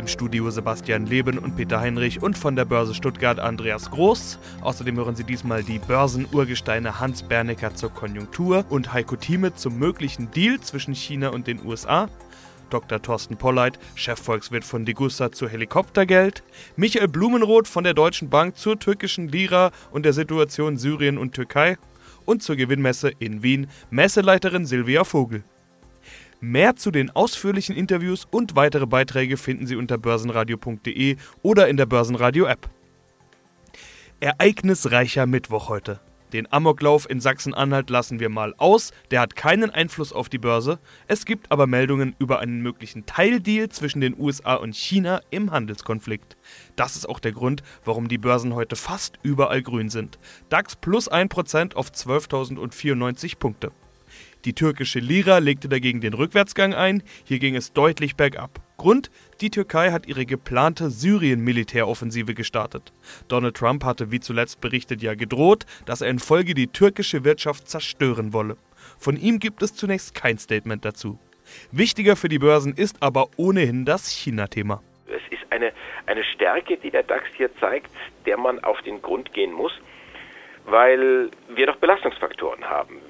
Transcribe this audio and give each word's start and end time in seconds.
Im 0.00 0.08
Studio 0.08 0.50
Sebastian 0.50 1.04
Leben 1.04 1.36
und 1.36 1.56
Peter 1.56 1.78
Heinrich 1.78 2.22
und 2.22 2.38
von 2.38 2.56
der 2.56 2.64
Börse 2.64 2.94
Stuttgart 2.94 3.38
Andreas 3.38 3.90
Groß. 3.90 4.38
Außerdem 4.62 4.96
hören 4.96 5.14
Sie 5.14 5.24
diesmal 5.24 5.62
die 5.62 5.78
Börsenurgesteine 5.78 7.00
Hans 7.00 7.22
Bernecker 7.22 7.74
zur 7.74 7.92
Konjunktur 7.92 8.64
und 8.70 8.94
Heiko 8.94 9.16
Thieme 9.16 9.54
zum 9.54 9.78
möglichen 9.78 10.30
Deal 10.30 10.58
zwischen 10.60 10.94
China 10.94 11.28
und 11.28 11.46
den 11.46 11.62
USA. 11.66 12.08
Dr. 12.70 13.02
Thorsten 13.02 13.36
Polleit, 13.36 13.78
Chefvolkswirt 13.94 14.64
von 14.64 14.86
Degussa 14.86 15.32
zu 15.32 15.50
Helikoptergeld, 15.50 16.44
Michael 16.76 17.08
Blumenroth 17.08 17.68
von 17.68 17.84
der 17.84 17.92
Deutschen 17.92 18.30
Bank 18.30 18.56
zur 18.56 18.78
türkischen 18.78 19.28
Lira 19.28 19.70
und 19.90 20.06
der 20.06 20.14
Situation 20.14 20.78
Syrien 20.78 21.18
und 21.18 21.34
Türkei 21.34 21.76
und 22.24 22.42
zur 22.42 22.56
Gewinnmesse 22.56 23.12
in 23.18 23.42
Wien 23.42 23.66
Messeleiterin 23.90 24.64
Silvia 24.64 25.04
Vogel. 25.04 25.44
Mehr 26.40 26.74
zu 26.74 26.90
den 26.90 27.10
ausführlichen 27.10 27.76
Interviews 27.76 28.26
und 28.30 28.56
weitere 28.56 28.86
Beiträge 28.86 29.36
finden 29.36 29.66
Sie 29.66 29.76
unter 29.76 29.98
börsenradio.de 29.98 31.16
oder 31.42 31.68
in 31.68 31.76
der 31.76 31.84
Börsenradio-App. 31.84 32.70
Ereignisreicher 34.20 35.26
Mittwoch 35.26 35.68
heute. 35.68 36.00
Den 36.32 36.50
Amoklauf 36.50 37.10
in 37.10 37.20
Sachsen-Anhalt 37.20 37.90
lassen 37.90 38.20
wir 38.20 38.30
mal 38.30 38.54
aus, 38.56 38.92
der 39.10 39.20
hat 39.20 39.36
keinen 39.36 39.70
Einfluss 39.70 40.14
auf 40.14 40.30
die 40.30 40.38
Börse. 40.38 40.78
Es 41.08 41.26
gibt 41.26 41.50
aber 41.52 41.66
Meldungen 41.66 42.14
über 42.18 42.38
einen 42.38 42.62
möglichen 42.62 43.04
Teildeal 43.04 43.68
zwischen 43.68 44.00
den 44.00 44.18
USA 44.18 44.54
und 44.54 44.74
China 44.74 45.20
im 45.30 45.50
Handelskonflikt. 45.50 46.38
Das 46.74 46.96
ist 46.96 47.06
auch 47.06 47.18
der 47.18 47.32
Grund, 47.32 47.62
warum 47.84 48.08
die 48.08 48.18
Börsen 48.18 48.54
heute 48.54 48.76
fast 48.76 49.18
überall 49.22 49.60
grün 49.60 49.90
sind. 49.90 50.18
DAX 50.48 50.76
plus 50.76 51.10
1% 51.10 51.74
auf 51.74 51.90
12.094 51.90 53.36
Punkte. 53.38 53.72
Die 54.44 54.54
türkische 54.54 55.00
Lira 55.00 55.38
legte 55.38 55.68
dagegen 55.68 56.00
den 56.00 56.14
Rückwärtsgang 56.14 56.72
ein, 56.72 57.02
hier 57.24 57.38
ging 57.38 57.56
es 57.56 57.74
deutlich 57.74 58.16
bergab. 58.16 58.60
Grund, 58.78 59.10
die 59.42 59.50
Türkei 59.50 59.90
hat 59.90 60.06
ihre 60.06 60.24
geplante 60.24 60.88
Syrien-Militäroffensive 60.88 62.32
gestartet. 62.32 62.94
Donald 63.28 63.54
Trump 63.54 63.84
hatte 63.84 64.10
wie 64.10 64.20
zuletzt 64.20 64.62
berichtet 64.62 65.02
ja 65.02 65.14
gedroht, 65.14 65.66
dass 65.84 66.00
er 66.00 66.08
in 66.08 66.18
Folge 66.18 66.54
die 66.54 66.68
türkische 66.68 67.22
Wirtschaft 67.24 67.68
zerstören 67.68 68.32
wolle. 68.32 68.56
Von 68.98 69.18
ihm 69.18 69.38
gibt 69.38 69.60
es 69.62 69.74
zunächst 69.74 70.14
kein 70.14 70.38
Statement 70.38 70.86
dazu. 70.86 71.18
Wichtiger 71.70 72.16
für 72.16 72.30
die 72.30 72.38
Börsen 72.38 72.72
ist 72.72 73.02
aber 73.02 73.28
ohnehin 73.36 73.84
das 73.84 74.10
China-Thema. 74.10 74.82
Es 75.08 75.22
ist 75.30 75.52
eine, 75.52 75.72
eine 76.06 76.24
Stärke, 76.24 76.78
die 76.78 76.90
der 76.90 77.02
DAX 77.02 77.24
hier 77.36 77.54
zeigt, 77.56 77.90
der 78.24 78.38
man 78.38 78.58
auf 78.60 78.80
den 78.82 79.02
Grund 79.02 79.34
gehen 79.34 79.52
muss 79.52 79.72
weil 80.66 81.30
wir 81.48 81.66
doch 81.66 81.76
Belastungsfaktoren. 81.76 82.59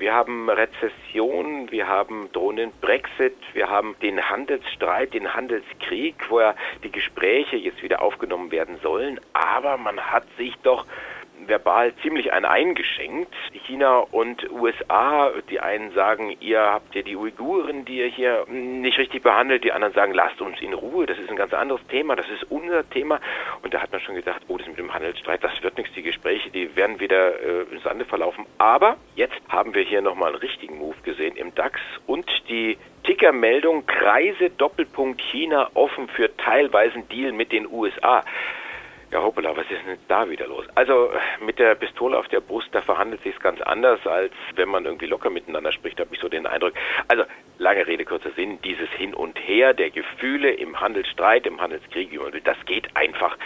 Wir 0.00 0.14
haben 0.14 0.48
Rezession, 0.48 1.70
wir 1.70 1.86
haben 1.86 2.30
drohenden 2.32 2.72
Brexit, 2.80 3.36
wir 3.52 3.68
haben 3.68 3.94
den 4.00 4.30
Handelsstreit, 4.30 5.12
den 5.12 5.34
Handelskrieg, 5.34 6.14
wo 6.30 6.40
ja 6.40 6.54
die 6.82 6.90
Gespräche 6.90 7.56
jetzt 7.56 7.82
wieder 7.82 8.00
aufgenommen 8.00 8.50
werden 8.50 8.78
sollen. 8.82 9.20
Aber 9.34 9.76
man 9.76 10.00
hat 10.00 10.24
sich 10.38 10.56
doch 10.62 10.86
verbal 11.50 11.92
ziemlich 11.96 12.32
ein 12.32 12.46
eingeschenkt. 12.46 13.34
China 13.66 13.98
und 13.98 14.50
USA, 14.50 15.30
die 15.50 15.60
einen 15.60 15.92
sagen, 15.92 16.34
ihr 16.40 16.60
habt 16.60 16.94
ja 16.94 17.02
die 17.02 17.16
Uiguren, 17.16 17.84
die 17.84 17.98
ihr 17.98 18.06
hier 18.06 18.46
nicht 18.48 18.96
richtig 18.96 19.22
behandelt, 19.22 19.64
die 19.64 19.72
anderen 19.72 19.92
sagen, 19.92 20.14
lasst 20.14 20.40
uns 20.40 20.58
in 20.62 20.72
Ruhe, 20.72 21.04
das 21.04 21.18
ist 21.18 21.28
ein 21.28 21.36
ganz 21.36 21.52
anderes 21.52 21.86
Thema, 21.88 22.16
das 22.16 22.28
ist 22.30 22.44
unser 22.50 22.88
Thema. 22.88 23.20
Und 23.62 23.74
da 23.74 23.82
hat 23.82 23.92
man 23.92 24.00
schon 24.00 24.14
gedacht, 24.14 24.42
oh, 24.48 24.56
das 24.56 24.66
mit 24.66 24.78
dem 24.78 24.94
Handelsstreit, 24.94 25.44
das 25.44 25.62
wird 25.62 25.76
nichts, 25.76 25.92
die 25.94 26.02
Gespräche, 26.02 26.50
die 26.50 26.75
werden 26.75 27.00
wieder 27.00 27.38
äh, 27.41 27.62
im 27.70 27.80
Sande 27.80 28.06
verlaufen. 28.06 28.46
Aber 28.56 28.96
jetzt 29.16 29.41
haben 29.48 29.75
wir 29.75 29.82
hier 29.82 30.00
nochmal 30.00 30.30
einen 30.30 30.38
richtigen 30.38 30.78
Move 30.78 30.96
gesehen 31.02 31.36
im 31.36 31.54
DAX 31.54 31.80
und 32.06 32.26
die 32.48 32.78
Tickermeldung 33.04 33.86
Kreise 33.86 34.50
Doppelpunkt 34.50 35.20
China 35.20 35.70
offen 35.75 36.08
für 36.08 36.34
teilweisen 36.36 37.08
Deal 37.08 37.32
mit 37.32 37.50
den 37.52 37.66
USA. 37.70 38.22
Ja, 39.12 39.22
hoppala, 39.22 39.56
was 39.56 39.69
ist 39.69 39.84
denn 39.84 39.98
da 40.06 40.31
wieder 40.31 40.47
los? 40.47 40.65
Also 40.76 41.10
mit 41.41 41.59
der 41.59 41.75
Pistole 41.75 42.16
auf 42.16 42.28
der 42.28 42.38
Brust, 42.38 42.69
da 42.71 42.81
verhandelt 42.81 43.21
sich 43.25 43.37
ganz 43.41 43.60
anders, 43.60 44.06
als 44.06 44.32
wenn 44.54 44.69
man 44.69 44.84
irgendwie 44.84 45.06
locker 45.06 45.31
miteinander 45.31 45.72
spricht, 45.72 45.98
habe 45.98 46.15
ich 46.15 46.21
so 46.21 46.28
den 46.28 46.47
Eindruck. 46.47 46.75
Also 47.09 47.25
lange 47.59 47.88
Rede, 47.88 48.04
kurzer 48.04 48.31
Sinn, 48.37 48.60
dieses 48.62 48.88
Hin 48.91 49.12
und 49.12 49.37
Her 49.37 49.75
der 49.75 49.91
Gefühle 49.91 50.53
im 50.53 50.81
Handelsstreit, 50.81 51.44
im 51.44 51.60
Handelskrieg, 51.60 52.16
das 52.44 52.56
geht 52.66 52.97
einfach 52.97 53.37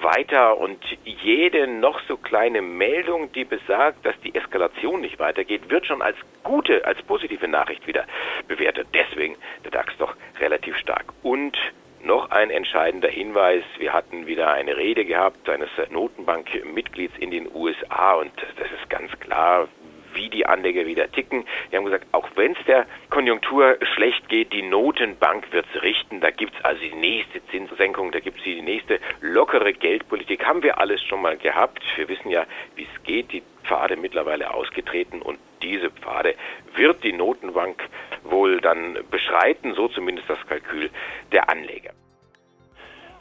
weiter 0.00 0.58
und 0.58 0.82
jede 1.04 1.68
noch 1.68 2.00
so 2.08 2.16
kleine 2.16 2.60
Meldung, 2.60 3.30
die 3.30 3.44
besagt, 3.44 4.04
dass 4.04 4.18
die 4.22 4.34
Eskalation 4.34 5.02
nicht 5.02 5.20
weitergeht, 5.20 5.70
wird 5.70 5.86
schon 5.86 6.02
als 6.02 6.16
gute, 6.42 6.84
als 6.84 7.00
positive 7.02 7.46
Nachricht 7.46 7.86
wieder 7.86 8.06
bewertet. 8.48 8.88
Deswegen 8.92 9.36
der 9.62 9.70
DAX 9.70 9.96
doch 9.98 10.16
relativ 10.40 10.76
stark. 10.78 11.04
Und 11.22 11.56
noch 12.04 12.30
ein 12.30 12.50
entscheidender 12.50 13.08
Hinweis. 13.08 13.62
Wir 13.78 13.92
hatten 13.92 14.26
wieder 14.26 14.50
eine 14.50 14.76
Rede 14.76 15.04
gehabt 15.04 15.48
eines 15.48 15.70
Notenbankmitglieds 15.90 17.14
in 17.18 17.30
den 17.30 17.48
USA 17.54 18.14
und 18.14 18.32
das 18.58 18.68
ist 18.70 18.90
ganz 18.90 19.10
klar, 19.20 19.68
wie 20.14 20.28
die 20.28 20.46
Anleger 20.46 20.86
wieder 20.86 21.10
ticken. 21.10 21.44
Die 21.70 21.76
haben 21.76 21.84
gesagt, 21.84 22.06
auch 22.12 22.28
wenn 22.36 22.52
es 22.52 22.64
der 22.66 22.86
Konjunktur 23.10 23.76
schlecht 23.94 24.28
geht, 24.28 24.52
die 24.52 24.62
Notenbank 24.62 25.52
wird 25.52 25.66
es 25.74 25.82
richten. 25.82 26.20
Da 26.20 26.30
gibt 26.30 26.54
es 26.56 26.64
also 26.64 26.80
die 26.80 26.94
nächste 26.94 27.44
Zinssenkung, 27.46 28.12
da 28.12 28.20
gibt 28.20 28.38
es 28.38 28.44
die 28.44 28.62
nächste 28.62 29.00
lockere 29.20 29.72
Geldpolitik. 29.72 30.44
Haben 30.44 30.62
wir 30.62 30.78
alles 30.78 31.02
schon 31.02 31.22
mal 31.22 31.36
gehabt. 31.36 31.82
Wir 31.96 32.08
wissen 32.08 32.30
ja, 32.30 32.46
wie 32.76 32.84
es 32.84 33.02
geht. 33.04 33.32
Die 33.32 33.42
Pfade 33.64 33.96
mittlerweile 33.96 34.52
ausgetreten 34.52 35.22
und 35.22 35.38
diese 35.62 35.90
Pfade 35.90 36.34
wird 36.74 37.04
die 37.04 37.12
Notenbank 37.12 37.82
wohl 38.24 38.60
dann 38.60 38.98
beschreiten, 39.10 39.74
so 39.74 39.88
zumindest 39.88 40.28
das 40.28 40.44
Kalkül 40.46 40.90
der 41.30 41.48
Anleger. 41.48 41.92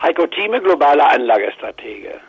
Heiko 0.02 0.26
Thieme, 0.26 0.60
globaler 0.62 1.12
Anlagestratege. 1.12 2.20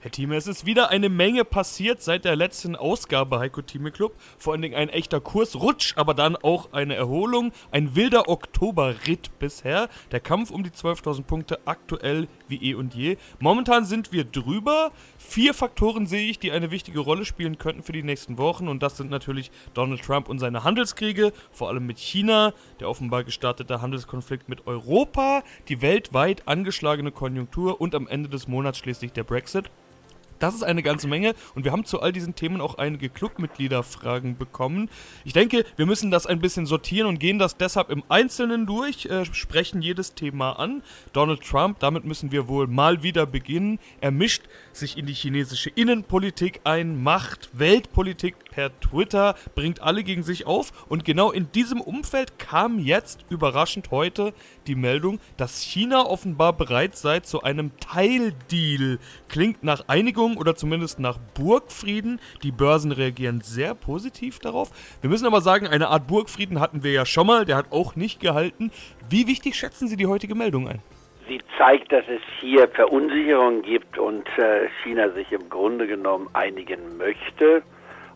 Herr 0.00 0.12
Thieme, 0.12 0.36
es 0.36 0.46
ist 0.46 0.64
wieder 0.64 0.90
eine 0.90 1.08
Menge 1.08 1.44
passiert 1.44 2.02
seit 2.02 2.24
der 2.24 2.36
letzten 2.36 2.76
Ausgabe 2.76 3.40
Heiko 3.40 3.62
Thieme 3.62 3.90
Club. 3.90 4.14
Vor 4.38 4.52
allen 4.52 4.62
Dingen 4.62 4.76
ein 4.76 4.90
echter 4.90 5.20
Kursrutsch, 5.20 5.94
aber 5.96 6.14
dann 6.14 6.36
auch 6.36 6.72
eine 6.72 6.94
Erholung. 6.94 7.50
Ein 7.72 7.96
wilder 7.96 8.28
Oktoberritt 8.28 9.36
bisher. 9.40 9.88
Der 10.12 10.20
Kampf 10.20 10.52
um 10.52 10.62
die 10.62 10.70
12.000 10.70 11.24
Punkte 11.24 11.58
aktuell 11.64 12.28
wie 12.46 12.62
eh 12.62 12.74
und 12.74 12.94
je. 12.94 13.16
Momentan 13.40 13.84
sind 13.84 14.12
wir 14.12 14.22
drüber. 14.22 14.92
Vier 15.18 15.52
Faktoren 15.52 16.06
sehe 16.06 16.30
ich, 16.30 16.38
die 16.38 16.52
eine 16.52 16.70
wichtige 16.70 17.00
Rolle 17.00 17.24
spielen 17.24 17.58
könnten 17.58 17.82
für 17.82 17.90
die 17.90 18.04
nächsten 18.04 18.38
Wochen. 18.38 18.68
Und 18.68 18.84
das 18.84 18.98
sind 18.98 19.10
natürlich 19.10 19.50
Donald 19.74 20.02
Trump 20.02 20.28
und 20.28 20.38
seine 20.38 20.62
Handelskriege, 20.62 21.32
vor 21.50 21.70
allem 21.70 21.86
mit 21.86 21.98
China, 21.98 22.54
der 22.78 22.88
offenbar 22.88 23.24
gestartete 23.24 23.82
Handelskonflikt 23.82 24.48
mit 24.48 24.64
Europa, 24.68 25.42
die 25.66 25.82
weltweit 25.82 26.46
angeschlagene 26.46 27.10
Konjunktur 27.10 27.80
und 27.80 27.96
am 27.96 28.06
Ende 28.06 28.28
des 28.28 28.46
Monats 28.46 28.78
schließlich 28.78 29.12
der 29.12 29.24
Brexit. 29.24 29.68
Das 30.38 30.54
ist 30.54 30.62
eine 30.62 30.82
ganze 30.82 31.08
Menge 31.08 31.34
und 31.54 31.64
wir 31.64 31.72
haben 31.72 31.84
zu 31.84 32.00
all 32.00 32.12
diesen 32.12 32.34
Themen 32.34 32.60
auch 32.60 32.76
einige 32.76 33.08
Clubmitgliederfragen 33.08 34.36
bekommen. 34.36 34.88
Ich 35.24 35.32
denke, 35.32 35.64
wir 35.76 35.86
müssen 35.86 36.10
das 36.10 36.26
ein 36.26 36.40
bisschen 36.40 36.66
sortieren 36.66 37.08
und 37.08 37.18
gehen 37.18 37.38
das 37.38 37.56
deshalb 37.56 37.90
im 37.90 38.04
Einzelnen 38.08 38.66
durch, 38.66 39.06
äh, 39.06 39.24
sprechen 39.32 39.82
jedes 39.82 40.14
Thema 40.14 40.52
an. 40.52 40.82
Donald 41.12 41.42
Trump, 41.42 41.80
damit 41.80 42.04
müssen 42.04 42.30
wir 42.30 42.48
wohl 42.48 42.66
mal 42.66 43.02
wieder 43.02 43.26
beginnen. 43.26 43.78
Er 44.00 44.10
mischt 44.10 44.42
sich 44.72 44.96
in 44.96 45.06
die 45.06 45.14
chinesische 45.14 45.70
Innenpolitik 45.70 46.60
ein, 46.64 47.02
macht 47.02 47.50
Weltpolitik 47.52 48.36
per 48.50 48.78
Twitter, 48.80 49.34
bringt 49.54 49.82
alle 49.82 50.04
gegen 50.04 50.22
sich 50.22 50.46
auf 50.46 50.72
und 50.88 51.04
genau 51.04 51.32
in 51.32 51.50
diesem 51.52 51.80
Umfeld 51.80 52.38
kam 52.38 52.78
jetzt 52.78 53.24
überraschend 53.28 53.90
heute 53.90 54.32
die 54.66 54.74
Meldung, 54.74 55.18
dass 55.36 55.60
China 55.60 56.06
offenbar 56.06 56.52
bereit 56.52 56.96
sei 56.96 57.20
zu 57.20 57.42
einem 57.42 57.72
Teildeal. 57.80 58.98
Klingt 59.28 59.64
nach 59.64 59.88
Einigung 59.88 60.27
Einigung 60.28 60.36
oder 60.36 60.54
zumindest 60.54 61.00
nach 61.00 61.18
Burgfrieden. 61.34 62.20
Die 62.42 62.52
Börsen 62.52 62.92
reagieren 62.92 63.40
sehr 63.40 63.74
positiv 63.74 64.38
darauf. 64.38 64.70
Wir 65.00 65.10
müssen 65.10 65.26
aber 65.26 65.40
sagen, 65.40 65.66
eine 65.66 65.88
Art 65.88 66.06
Burgfrieden 66.06 66.60
hatten 66.60 66.82
wir 66.82 66.92
ja 66.92 67.06
schon 67.06 67.26
mal, 67.26 67.44
der 67.44 67.56
hat 67.56 67.72
auch 67.72 67.96
nicht 67.96 68.20
gehalten. 68.20 68.70
Wie 69.08 69.26
wichtig 69.26 69.54
schätzen 69.54 69.88
Sie 69.88 69.96
die 69.96 70.06
heutige 70.06 70.34
Meldung 70.34 70.68
ein? 70.68 70.80
Sie 71.28 71.40
zeigt, 71.58 71.92
dass 71.92 72.04
es 72.08 72.22
hier 72.40 72.68
Verunsicherung 72.68 73.62
gibt 73.62 73.98
und 73.98 74.26
äh, 74.38 74.68
China 74.82 75.10
sich 75.10 75.30
im 75.32 75.48
Grunde 75.50 75.86
genommen 75.86 76.28
einigen 76.32 76.96
möchte. 76.96 77.62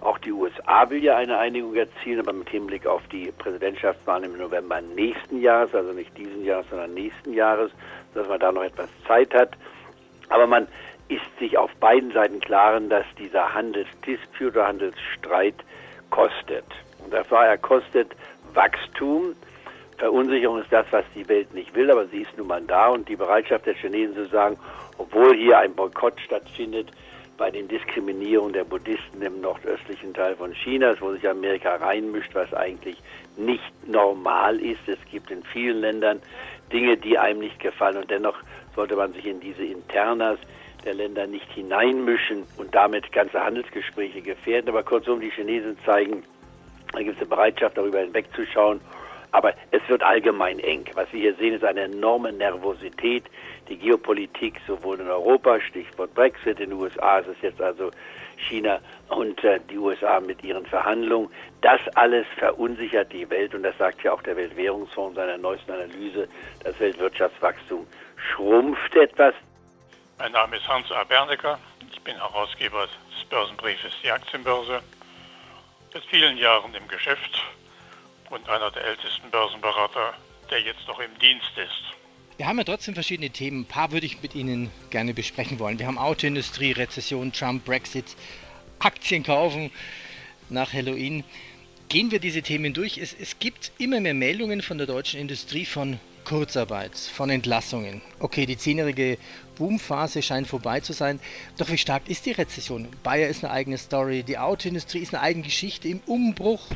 Auch 0.01 0.19
die 0.19 0.33
USA 0.33 0.89
will 0.91 1.05
ja 1.05 1.17
eine 1.17 1.39
Einigung 1.39 1.75
erzielen, 1.75 2.21
aber 2.21 2.33
mit 2.33 2.49
Hinblick 2.49 2.87
auf 2.87 3.03
die 3.13 3.31
Präsidentschaftswahlen 3.39 4.25
im 4.25 4.39
November 4.39 4.81
nächsten 4.81 5.41
Jahres, 5.41 5.75
also 5.75 5.93
nicht 5.93 6.17
diesen 6.17 6.45
Jahres, 6.45 6.67
sondern 6.71 6.95
nächsten 6.95 7.35
Jahres, 7.35 7.71
dass 8.15 8.27
man 8.27 8.41
da 8.41 8.51
noch 8.51 8.65
etwas 8.65 8.89
Zeit 9.07 9.33
hat. 9.35 9.51
Aber 10.29 10.47
man 10.47 10.67
ist 11.15 11.39
sich 11.39 11.57
auf 11.59 11.71
beiden 11.77 12.13
Seiten 12.13 12.41
klaren, 12.41 12.89
dass 12.89 13.05
dieser 13.19 13.55
Handelsdispute 13.55 14.51
oder 14.51 14.69
Handelsstreit 14.69 15.57
kostet. 16.11 16.65
Und 17.05 17.13
das 17.13 17.31
war 17.31 17.47
er 17.47 17.59
kostet, 17.59 18.15
Wachstum. 18.55 19.35
Verunsicherung 19.99 20.61
ist 20.61 20.73
das, 20.73 20.87
was 20.91 21.05
die 21.15 21.29
Welt 21.29 21.55
nicht 21.55 21.75
will, 21.75 21.91
aber 21.91 22.07
sie 22.07 22.23
ist 22.23 22.37
nun 22.37 22.49
mal 22.49 22.63
da 22.63 22.89
und 22.89 23.09
die 23.09 23.17
Bereitschaft 23.17 23.67
der 23.67 23.75
Chinesen 23.75 24.15
zu 24.15 24.27
sagen, 24.27 24.59
obwohl 24.99 25.37
hier 25.37 25.59
ein 25.59 25.75
Boykott 25.75 26.21
stattfindet 26.21 26.91
bei 27.39 27.51
den 27.51 27.69
Diskriminierungen 27.69 28.53
der 28.53 28.65
Buddhisten 28.65 29.23
im 29.23 29.41
nordöstlichen 29.41 30.13
Teil 30.15 30.37
von 30.37 30.53
Chinas, 30.53 31.01
wo 31.01 31.13
sich 31.13 31.29
Amerika 31.29 31.77
reinmischt, 31.77 32.35
was 32.35 32.53
eigentlich 32.53 32.97
nicht 33.37 33.73
normal 33.87 34.61
ist. 34.61 34.87
Es 34.87 34.99
gibt 35.11 35.31
in 35.31 35.43
vielen 35.45 35.81
Ländern 35.81 36.21
Dinge, 36.73 36.97
die 36.97 37.19
einem 37.19 37.41
nicht 37.41 37.59
gefallen 37.59 37.97
und 37.99 38.11
dennoch 38.11 38.37
sollte 38.75 38.97
man 38.97 39.13
sich 39.13 39.27
in 39.27 39.41
diese 39.41 39.65
Internas 39.65 40.39
der 40.85 40.95
Länder 40.95 41.27
nicht 41.27 41.51
hineinmischen 41.53 42.45
und 42.57 42.75
damit 42.75 43.11
ganze 43.13 43.43
Handelsgespräche 43.43 44.23
gefährden. 44.23 44.69
Aber 44.69 44.83
kurzum, 44.83 45.21
die 45.21 45.31
Chinesen 45.31 45.77
zeigen 45.85 46.23
eine 46.93 47.05
gewisse 47.05 47.27
Bereitschaft, 47.27 47.77
darüber 47.77 48.01
hinwegzuschauen. 48.01 48.81
Aber 49.33 49.55
es 49.71 49.81
wird 49.89 50.03
allgemein 50.03 50.59
eng. 50.59 50.85
Was 50.95 51.11
wir 51.13 51.21
hier 51.21 51.35
sehen, 51.35 51.55
ist 51.55 51.65
eine 51.65 51.83
enorme 51.83 52.33
Nervosität. 52.33 53.25
Die 53.69 53.79
Geopolitik 53.79 54.61
sowohl 54.67 55.01
in 55.01 55.09
Europa, 55.09 55.59
Stichwort 55.61 56.13
Brexit, 56.15 56.61
in 56.61 56.71
den 56.71 56.79
USA 56.79 57.19
ist 57.19 57.29
es 57.29 57.37
jetzt 57.41 57.63
also 57.63 57.91
China 58.37 58.81
und 59.09 59.43
äh, 59.45 59.59
die 59.71 59.79
USA 59.79 60.21
mit 60.21 60.45
ihren 60.45 60.67
Verhandlungen. 60.67 61.31
Das 61.63 61.81
alles 61.95 62.27
verunsichert 62.37 63.13
die 63.13 63.29
Welt 63.31 63.55
und 63.55 63.63
das 63.63 63.77
sagt 63.79 64.03
ja 64.03 64.13
auch 64.13 64.23
der 64.23 64.37
Weltwährungsfonds 64.37 65.11
in 65.11 65.17
seiner 65.17 65.39
neuesten 65.39 65.71
Analyse. 65.71 66.29
Das 66.63 66.79
Weltwirtschaftswachstum 66.79 67.87
schrumpft 68.17 68.95
etwas. 68.97 69.35
Mein 70.23 70.31
Name 70.31 70.57
ist 70.57 70.69
Hans 70.69 70.89
A. 70.93 71.03
Bernecker. 71.03 71.59
Ich 71.93 72.01
bin 72.03 72.15
Herausgeber 72.15 72.87
des 72.87 73.29
Börsenbriefes 73.29 73.91
Die 74.05 74.11
Aktienbörse. 74.13 74.81
Seit 75.93 76.05
vielen 76.05 76.39
Jahren 76.39 76.73
im 76.77 76.87
Geschäft 76.87 77.43
und 78.31 78.49
einer 78.49 78.71
der 78.71 78.85
ältesten 78.85 79.29
Börsenberater, 79.33 80.15
der 80.49 80.61
jetzt 80.61 80.87
noch 80.87 81.01
im 81.01 81.11
Dienst 81.19 81.51
ist. 81.57 82.37
Wir 82.37 82.47
haben 82.47 82.57
ja 82.57 82.63
trotzdem 82.63 82.95
verschiedene 82.95 83.31
Themen. 83.31 83.63
Ein 83.63 83.67
paar 83.67 83.91
würde 83.91 84.07
ich 84.07 84.23
mit 84.23 84.37
Ihnen 84.37 84.71
gerne 84.91 85.13
besprechen 85.13 85.59
wollen. 85.59 85.81
Wir 85.81 85.89
haben 85.89 85.99
Autoindustrie, 85.99 86.71
Rezession, 86.71 87.33
Trump, 87.33 87.65
Brexit, 87.65 88.17
Aktien 88.79 89.25
kaufen 89.25 89.73
nach 90.51 90.73
Halloween. 90.73 91.25
Gehen 91.89 92.13
wir 92.13 92.21
diese 92.21 92.43
Themen 92.43 92.75
durch. 92.75 92.97
Es, 92.97 93.13
es 93.13 93.41
gibt 93.41 93.73
immer 93.79 93.99
mehr 93.99 94.15
Meldungen 94.15 94.63
von 94.63 94.79
der 94.79 94.87
deutschen 94.87 95.19
Industrie 95.19 95.67
von 95.67 95.99
Kurzarbeit, 96.25 96.97
von 96.97 97.31
Entlassungen. 97.31 98.01
Okay, 98.19 98.47
die 98.47 98.57
zehnjährige 98.57 99.19
Boomphase 99.57 100.23
scheint 100.23 100.47
vorbei 100.47 100.81
zu 100.81 100.93
sein. 100.93 101.21
Doch 101.59 101.69
wie 101.71 101.79
stark 101.79 102.09
ist 102.09 102.27
die 102.27 102.33
Rezession? 102.33 102.89
Bayer 103.03 103.29
ist 103.29 103.45
eine 103.45 103.53
eigene 103.53 103.79
Story, 103.79 104.23
die 104.23 104.39
Autoindustrie 104.39 105.01
ist 105.01 105.15
eine 105.15 105.23
eigene 105.23 105.45
Geschichte 105.45 105.89
im 105.89 106.01
Umbruch 106.07 106.67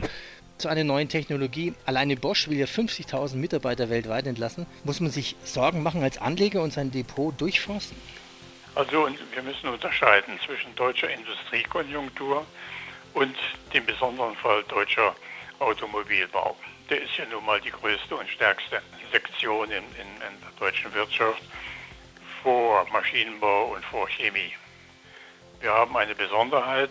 zu 0.59 0.69
einer 0.69 0.85
neuen 0.85 1.09
Technologie. 1.09 1.75
Alleine 1.85 2.17
Bosch 2.17 2.49
will 2.49 2.59
ja 2.59 2.67
50.000 2.67 3.37
Mitarbeiter 3.37 3.91
weltweit 3.91 4.27
entlassen. 4.27 4.67
Muss 4.85 5.01
man 5.01 5.11
sich 5.11 5.37
Sorgen 5.45 5.83
machen 5.83 6.03
als 6.03 6.19
Anleger 6.19 6.63
und 6.63 6.73
sein 6.73 6.91
Depot 6.91 7.39
durchforsten? 7.41 7.97
Also 8.75 9.09
wir 9.33 9.43
müssen 9.43 9.69
unterscheiden 9.69 10.39
zwischen 10.45 10.75
deutscher 10.75 11.11
Industriekonjunktur 11.11 12.47
und 13.15 13.35
dem 13.73 13.87
besonderen 13.87 14.37
Fall 14.37 14.63
deutscher 14.69 15.15
Automobilbau. 15.59 16.57
Der 16.91 17.03
ist 17.03 17.17
ja 17.17 17.25
nun 17.31 17.45
mal 17.45 17.61
die 17.61 17.71
größte 17.71 18.15
und 18.15 18.29
stärkste 18.29 18.83
Sektion 19.13 19.71
in, 19.71 19.85
in, 19.95 20.07
in 20.07 20.41
der 20.41 20.51
deutschen 20.59 20.93
Wirtschaft 20.95 21.43
vor 22.43 22.87
Maschinenbau 22.93 23.75
und 23.75 23.85
vor 23.87 24.09
Chemie. 24.09 24.53
Wir 25.61 25.73
haben 25.73 25.97
eine 25.97 26.15
Besonderheit 26.15 26.91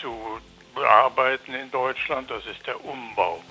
zu 0.00 0.40
bearbeiten 0.74 1.54
in 1.54 1.70
Deutschland, 1.70 2.30
das 2.30 2.44
ist 2.46 2.66
der 2.66 2.82
Umbau 2.84 3.42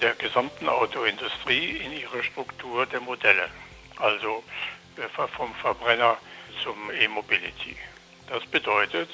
der 0.00 0.14
gesamten 0.14 0.68
Autoindustrie 0.68 1.76
in 1.78 1.92
ihrer 1.92 2.22
Struktur 2.22 2.86
der 2.86 3.00
Modelle, 3.00 3.48
also 3.96 4.42
äh, 4.96 5.28
vom 5.28 5.54
Verbrenner 5.54 6.18
zum 6.62 6.90
E-Mobility. 6.90 7.76
Das 8.28 8.44
bedeutet, 8.46 9.08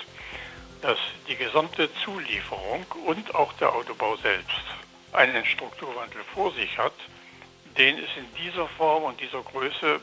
dass 0.81 0.99
die 1.29 1.37
gesamte 1.37 1.89
Zulieferung 2.05 2.85
und 3.07 3.35
auch 3.35 3.53
der 3.55 3.73
Autobau 3.73 4.17
selbst 4.17 4.63
einen 5.13 5.45
Strukturwandel 5.45 6.23
vor 6.35 6.53
sich 6.53 6.77
hat, 6.79 6.95
den 7.79 7.99
es 7.99 8.11
in 8.17 8.27
dieser 8.35 8.69
Form 8.69 9.05
und 9.05 9.21
dieser 9.21 9.43
Größe 9.43 10.01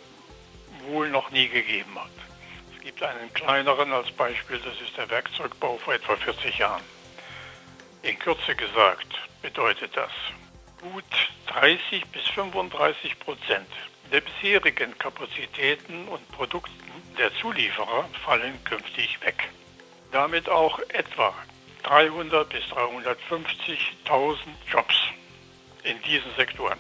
wohl 0.88 1.10
noch 1.10 1.30
nie 1.31 1.48
gegeben 1.48 1.98
hat. 2.00 2.12
Es 2.75 2.81
gibt 2.81 3.04
einen 3.04 3.33
kleineren 3.33 3.92
als 3.92 4.12
Beispiel, 4.12 4.60
das 4.60 4.80
ist 4.81 4.98
der 4.98 5.10
Werkzeugbau 5.10 5.77
vor 5.77 5.94
etwa 5.94 6.16
40 6.16 6.57
Jahren. 6.57 6.83
In 8.01 8.18
Kürze 8.18 8.56
gesagt 8.56 9.19
bedeutet 9.42 9.95
das, 9.95 10.12
gut 10.81 11.04
30 11.48 12.06
bis 12.07 12.25
35 12.30 13.19
Prozent 13.19 13.68
der 14.12 14.21
bisherigen 14.21 14.98
Kapazitäten 14.98 16.07
und 16.07 16.31
Produkten 16.31 16.74
der 17.18 17.33
Zulieferer 17.36 18.10
fallen 18.25 18.63
künftig 18.63 19.21
weg. 19.21 19.50
Damit 20.12 20.50
auch 20.50 20.80
etwa 20.89 21.33
300 21.83 22.50
bis 22.50 22.63
350.000 22.66 24.38
Jobs 24.71 24.95
in 25.83 26.01
diesen 26.01 26.33
Sektoren. 26.36 26.80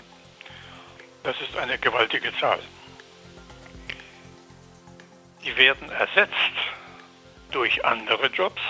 Das 1.23 1.39
ist 1.41 1.55
eine 1.57 1.77
gewaltige 1.77 2.35
Zahl. 2.37 2.59
Die 5.43 5.55
werden 5.57 5.89
ersetzt 5.89 6.33
durch 7.51 7.83
andere 7.83 8.27
Jobs, 8.27 8.61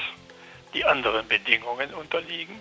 die 0.73 0.85
anderen 0.85 1.27
Bedingungen 1.27 1.93
unterliegen, 1.93 2.59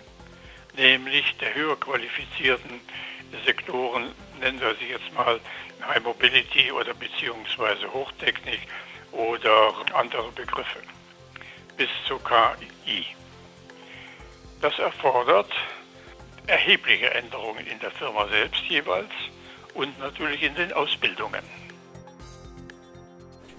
nämlich 0.75 1.37
der 1.37 1.53
höher 1.55 1.79
qualifizierten 1.79 2.81
Sektoren, 3.45 4.11
nennen 4.39 4.59
wir 4.59 4.75
sie 4.75 4.87
jetzt 4.87 5.11
mal 5.13 5.39
High 5.87 6.03
Mobility 6.03 6.71
oder 6.71 6.93
beziehungsweise 6.93 7.91
Hochtechnik 7.91 8.59
oder 9.11 9.73
andere 9.93 10.31
Begriffe, 10.31 10.79
bis 11.77 11.89
zu 12.07 12.19
KI. 12.19 13.05
Das 14.61 14.77
erfordert 14.79 15.51
erhebliche 16.47 17.11
Änderungen 17.13 17.65
in 17.67 17.79
der 17.79 17.91
Firma 17.91 18.27
selbst 18.27 18.63
jeweils 18.63 19.11
und 19.73 19.97
natürlich 19.99 20.43
in 20.43 20.55
den 20.55 20.73
Ausbildungen. 20.73 21.41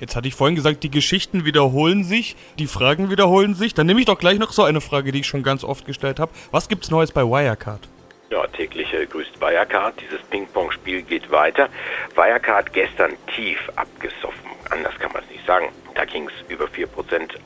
Jetzt 0.01 0.17
hatte 0.17 0.29
ich 0.29 0.35
vorhin 0.35 0.57
gesagt, 0.57 0.83
die 0.83 0.91
Geschichten 0.91 1.45
wiederholen 1.45 2.05
sich, 2.05 2.35
die 2.59 2.67
Fragen 2.67 3.11
wiederholen 3.11 3.55
sich. 3.55 3.75
Dann 3.75 3.87
nehme 3.87 4.01
ich 4.01 4.07
doch 4.07 4.19
gleich 4.19 4.39
noch 4.39 4.53
so 4.53 4.65
eine 4.65 4.81
Frage, 4.81 5.13
die 5.13 5.21
ich 5.21 5.27
schon 5.27 5.43
ganz 5.43 5.63
oft 5.63 5.85
gestellt 5.85 6.19
habe. 6.19 6.33
Was 6.51 6.69
gibt's 6.69 6.91
Neues 6.91 7.13
bei 7.13 7.23
Wirecard? 7.23 7.87
Ja, 8.31 8.47
täglich 8.47 8.93
äh, 8.95 9.07
grüßt 9.07 9.41
Wirecard. 9.41 10.01
Dieses 10.01 10.23
Ping-Pong-Spiel 10.29 11.03
geht 11.03 11.31
weiter. 11.31 11.69
Wirecard 12.15 12.73
gestern 12.73 13.13
tief 13.35 13.59
abgesoffen. 13.77 14.50
Anders 14.71 14.97
kann 14.99 15.13
man 15.13 15.23
es 15.25 15.31
nicht 15.31 15.47
sagen. 15.47 15.69
Da 15.95 16.05
ging 16.05 16.29
es 16.29 16.51
über 16.51 16.67
4% 16.67 16.87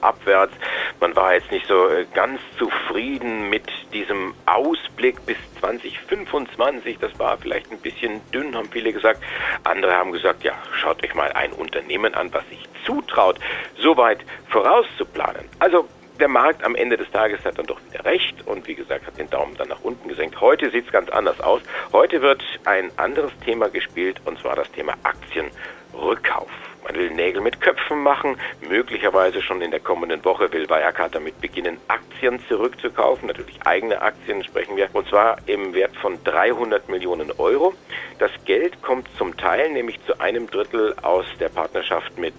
abwärts. 0.02 0.52
Man 1.00 1.16
war 1.16 1.34
jetzt 1.34 1.50
nicht 1.50 1.66
so 1.66 1.88
äh, 1.88 2.06
ganz 2.14 2.40
zufrieden 2.58 3.48
mit 3.48 3.64
diesem 3.92 4.34
Ausblick 4.46 5.24
bis 5.24 5.36
2025. 5.60 6.98
Das 6.98 7.18
war 7.18 7.38
vielleicht 7.38 7.72
ein 7.72 7.78
bisschen 7.78 8.20
dünn, 8.30 8.54
haben 8.54 8.68
viele 8.70 8.92
gesagt. 8.92 9.22
Andere 9.64 9.94
haben 9.94 10.12
gesagt, 10.12 10.44
ja, 10.44 10.52
schaut 10.74 11.02
euch 11.02 11.14
mal 11.14 11.32
ein 11.32 11.52
Unternehmen 11.52 12.14
an, 12.14 12.32
was 12.32 12.46
sich 12.48 12.60
zutraut, 12.84 13.40
so 13.78 13.96
weit 13.96 14.18
vorauszuplanen. 14.48 15.48
Also 15.58 15.88
der 16.20 16.28
Markt 16.28 16.62
am 16.62 16.76
Ende 16.76 16.96
des 16.96 17.10
Tages 17.10 17.44
hat 17.44 17.58
dann 17.58 17.66
doch 17.66 17.80
wieder 17.90 18.04
recht 18.04 18.46
und 18.46 18.68
wie 18.68 18.74
gesagt 18.74 19.06
hat 19.06 19.18
den 19.18 19.30
Daumen 19.30 19.56
dann 19.56 19.68
nach 19.68 19.80
unten 19.82 20.08
gesenkt. 20.08 20.40
Heute 20.40 20.70
sieht 20.70 20.86
es 20.86 20.92
ganz 20.92 21.10
anders 21.10 21.40
aus. 21.40 21.62
Heute 21.92 22.22
wird 22.22 22.44
ein 22.64 22.90
anderes 22.96 23.32
Thema 23.44 23.68
gespielt 23.68 24.20
und 24.24 24.38
zwar 24.38 24.54
das 24.54 24.70
Thema 24.72 24.94
Aktienrückkauf. 25.02 26.50
Man 26.84 26.96
will 26.96 27.10
Nägel 27.10 27.40
mit 27.40 27.60
Köpfen 27.60 28.02
machen. 28.02 28.36
Möglicherweise 28.68 29.40
schon 29.40 29.62
in 29.62 29.70
der 29.70 29.80
kommenden 29.80 30.24
Woche 30.24 30.52
will 30.52 30.68
Wirecard 30.68 31.14
damit 31.14 31.40
beginnen, 31.40 31.78
Aktien 31.88 32.38
zurückzukaufen. 32.46 33.26
Natürlich 33.26 33.58
eigene 33.64 34.02
Aktien 34.02 34.44
sprechen 34.44 34.76
wir. 34.76 34.88
Und 34.92 35.08
zwar 35.08 35.38
im 35.46 35.72
Wert 35.72 35.96
von 35.96 36.22
300 36.24 36.88
Millionen 36.88 37.32
Euro. 37.38 37.72
Das 38.18 38.30
Geld 38.44 38.82
kommt 38.82 39.08
zum 39.16 39.36
Teil, 39.36 39.72
nämlich 39.72 39.98
zu 40.04 40.20
einem 40.20 40.46
Drittel 40.48 40.94
aus 41.02 41.26
der 41.40 41.48
Partnerschaft 41.48 42.18
mit 42.18 42.34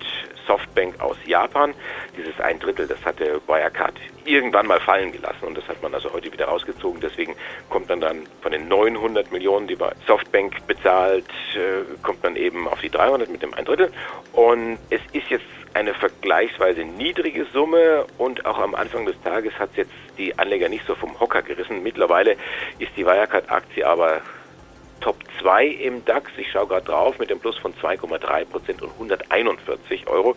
Softbank 0.45 1.01
aus 1.01 1.17
Japan. 1.25 1.73
Dieses 2.15 2.39
ein 2.39 2.59
Drittel, 2.59 2.87
das 2.87 3.03
hatte 3.03 3.41
Wirecard 3.47 3.95
irgendwann 4.25 4.67
mal 4.67 4.79
fallen 4.79 5.11
gelassen 5.11 5.45
und 5.45 5.57
das 5.57 5.67
hat 5.67 5.81
man 5.81 5.93
also 5.93 6.11
heute 6.13 6.31
wieder 6.31 6.45
rausgezogen. 6.45 6.99
Deswegen 7.01 7.35
kommt 7.69 7.89
man 7.89 8.01
dann 8.01 8.27
von 8.41 8.51
den 8.51 8.67
900 8.67 9.31
Millionen, 9.31 9.67
die 9.67 9.77
Softbank 10.07 10.65
bezahlt, 10.67 11.25
äh, 11.55 11.83
kommt 12.01 12.23
man 12.23 12.35
eben 12.35 12.67
auf 12.67 12.79
die 12.81 12.89
300 12.89 13.29
mit 13.29 13.41
dem 13.41 13.53
ein 13.53 13.65
Drittel. 13.65 13.91
Und 14.33 14.77
es 14.89 15.01
ist 15.13 15.29
jetzt 15.29 15.45
eine 15.73 15.93
vergleichsweise 15.93 16.85
niedrige 16.85 17.45
Summe 17.51 18.05
und 18.17 18.45
auch 18.45 18.59
am 18.59 18.75
Anfang 18.75 19.05
des 19.05 19.19
Tages 19.21 19.53
hat 19.59 19.71
es 19.71 19.77
jetzt 19.77 19.91
die 20.17 20.37
Anleger 20.39 20.69
nicht 20.69 20.85
so 20.87 20.95
vom 20.95 21.19
Hocker 21.19 21.41
gerissen. 21.41 21.83
Mittlerweile 21.83 22.37
ist 22.79 22.91
die 22.95 23.05
Wirecard-Aktie 23.05 23.85
aber 23.85 24.21
Top 25.01 25.17
2 25.39 25.67
im 25.67 26.05
DAX. 26.05 26.31
Ich 26.37 26.49
schaue 26.51 26.67
gerade 26.67 26.85
drauf 26.85 27.19
mit 27.19 27.29
dem 27.29 27.39
Plus 27.39 27.57
von 27.57 27.73
2,3 27.75 28.45
Prozent 28.45 28.81
und 28.81 28.91
141 28.93 30.07
Euro. 30.07 30.35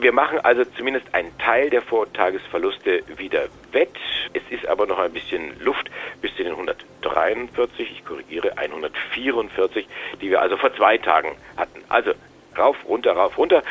Wir 0.00 0.12
machen 0.12 0.38
also 0.40 0.64
zumindest 0.78 1.14
einen 1.14 1.36
Teil 1.36 1.68
der 1.68 1.82
Vortagesverluste 1.82 3.02
wieder 3.18 3.48
wett. 3.70 3.94
Es 4.32 4.42
ist 4.48 4.66
aber 4.66 4.86
noch 4.86 4.98
ein 4.98 5.12
bisschen 5.12 5.60
Luft 5.60 5.90
bis 6.22 6.34
zu 6.36 6.42
den 6.42 6.52
143, 6.52 7.90
ich 7.90 8.04
korrigiere, 8.06 8.56
144, 8.56 9.86
die 10.22 10.30
wir 10.30 10.40
also 10.40 10.56
vor 10.56 10.74
zwei 10.74 10.96
Tagen 10.96 11.36
hatten. 11.58 11.84
Also 11.90 12.12
rauf, 12.56 12.78
runter, 12.88 13.12
rauf, 13.12 13.36
runter. 13.36 13.62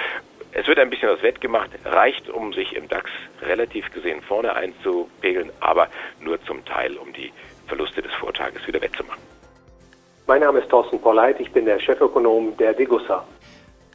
Es 0.51 0.67
wird 0.67 0.77
ein 0.77 0.91
bisschen 0.91 1.09
was 1.09 1.23
wettgemacht, 1.23 1.71
reicht, 1.83 2.29
um 2.29 2.53
sich 2.53 2.75
im 2.75 2.87
DAX 2.87 3.09
relativ 3.41 3.91
gesehen 3.91 4.21
vorne 4.21 4.53
einzupegeln, 4.53 5.49
aber 5.61 5.87
nur 6.21 6.39
zum 6.43 6.63
Teil, 6.63 6.95
um 6.97 7.11
die 7.11 7.33
Verluste 7.65 8.03
des 8.03 8.13
Vortages 8.13 8.67
wieder 8.67 8.81
wettzumachen. 8.81 9.21
Mein 10.27 10.41
Name 10.41 10.59
ist 10.59 10.69
Thorsten 10.69 11.01
Polleit, 11.01 11.39
ich 11.39 11.51
bin 11.51 11.65
der 11.65 11.79
Chefökonom 11.79 12.55
der 12.57 12.75
Degussa. 12.75 13.25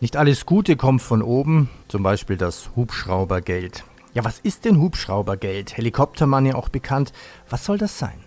Nicht 0.05 0.19
alles 0.19 0.45
Gute 0.45 0.77
kommt 0.77 1.01
von 1.01 1.23
oben, 1.23 1.71
zum 1.89 2.03
Beispiel 2.03 2.37
das 2.37 2.69
Hubschraubergeld. 2.77 3.85
Ja, 4.13 4.23
was 4.23 4.39
ist 4.39 4.67
denn 4.67 4.79
Hubschraubergeld? 4.79 5.79
Helikoptermoney 5.79 6.53
auch 6.53 6.69
bekannt. 6.69 7.15
Was 7.49 7.65
soll 7.65 7.79
das 7.79 7.99
sein? 7.99 8.23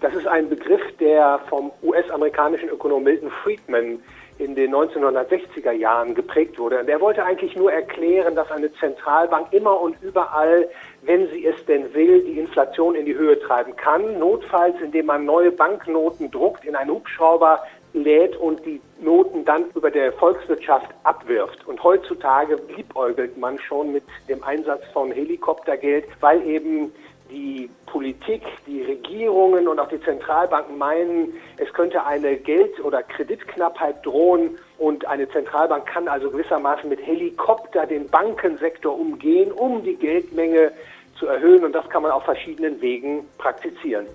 Das 0.00 0.14
ist 0.14 0.26
ein 0.26 0.48
Begriff, 0.48 0.80
der 0.98 1.38
vom 1.50 1.70
US-amerikanischen 1.82 2.70
Ökonom 2.70 3.02
Milton 3.04 3.30
Friedman 3.42 3.98
in 4.38 4.54
den 4.54 4.74
1960er 4.74 5.72
Jahren 5.72 6.14
geprägt 6.14 6.58
wurde. 6.58 6.80
Und 6.80 6.88
er 6.88 7.02
wollte 7.02 7.22
eigentlich 7.26 7.54
nur 7.56 7.70
erklären, 7.70 8.34
dass 8.34 8.50
eine 8.50 8.72
Zentralbank 8.72 9.52
immer 9.52 9.78
und 9.78 9.96
überall, 10.00 10.66
wenn 11.02 11.28
sie 11.28 11.44
es 11.44 11.62
denn 11.66 11.92
will, 11.92 12.24
die 12.24 12.38
Inflation 12.38 12.94
in 12.94 13.04
die 13.04 13.14
Höhe 13.14 13.38
treiben 13.38 13.76
kann. 13.76 14.18
Notfalls, 14.18 14.80
indem 14.80 15.04
man 15.04 15.26
neue 15.26 15.50
Banknoten 15.50 16.30
druckt, 16.30 16.64
in 16.64 16.74
einen 16.74 16.90
Hubschrauber 16.90 17.60
lädt 17.94 18.36
und 18.36 18.64
die 18.66 18.80
Noten 19.00 19.44
dann 19.44 19.70
über 19.74 19.90
der 19.90 20.12
Volkswirtschaft 20.12 20.88
abwirft. 21.04 21.66
Und 21.66 21.82
heutzutage 21.82 22.58
liebäugelt 22.76 23.38
man 23.38 23.58
schon 23.58 23.92
mit 23.92 24.04
dem 24.28 24.42
Einsatz 24.44 24.82
von 24.92 25.10
Helikoptergeld, 25.12 26.04
weil 26.20 26.44
eben 26.46 26.92
die 27.30 27.70
Politik, 27.86 28.42
die 28.66 28.82
Regierungen 28.82 29.66
und 29.66 29.78
auch 29.78 29.88
die 29.88 30.00
Zentralbanken 30.00 30.76
meinen, 30.76 31.34
es 31.56 31.72
könnte 31.72 32.04
eine 32.04 32.36
Geld- 32.36 32.84
oder 32.84 33.02
Kreditknappheit 33.02 34.04
drohen 34.04 34.58
und 34.78 35.06
eine 35.06 35.28
Zentralbank 35.28 35.86
kann 35.86 36.08
also 36.08 36.30
gewissermaßen 36.30 36.88
mit 36.88 37.04
Helikopter 37.04 37.86
den 37.86 38.08
Bankensektor 38.08 38.98
umgehen, 38.98 39.52
um 39.52 39.82
die 39.82 39.96
Geldmenge 39.96 40.72
zu 41.18 41.26
erhöhen 41.26 41.64
und 41.64 41.72
das 41.72 41.88
kann 41.88 42.02
man 42.02 42.12
auf 42.12 42.24
verschiedenen 42.24 42.80
Wegen 42.80 43.26
praktizieren. 43.38 44.06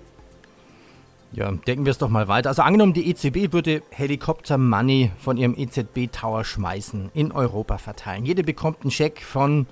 Ja, 1.32 1.52
denken 1.52 1.84
wir 1.84 1.90
es 1.90 1.98
doch 1.98 2.08
mal 2.08 2.26
weiter. 2.26 2.48
Also 2.48 2.62
angenommen, 2.62 2.92
die 2.92 3.08
EZB 3.08 3.52
würde 3.52 3.82
Helikopter 3.90 4.58
Money 4.58 5.12
von 5.18 5.36
ihrem 5.36 5.54
EZB 5.56 6.10
Tower 6.10 6.44
schmeißen, 6.44 7.10
in 7.14 7.30
Europa 7.30 7.78
verteilen. 7.78 8.26
Jede 8.26 8.42
bekommt 8.42 8.82
einen 8.82 8.90
Scheck 8.90 9.22
von 9.22 9.66